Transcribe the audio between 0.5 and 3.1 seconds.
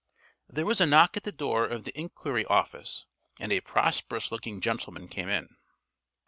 was a knock at the door of the enquiry office